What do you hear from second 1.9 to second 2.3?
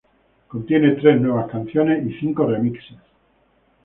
y